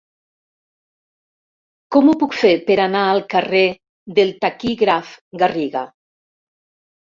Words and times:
Com 1.97 2.09
ho 2.09 2.15
puc 2.23 2.33
fer 2.39 2.55
per 2.71 2.79
anar 2.87 3.05
al 3.11 3.23
carrer 3.35 3.63
del 4.19 4.35
Taquígraf 4.43 5.15
Garriga? 5.47 5.89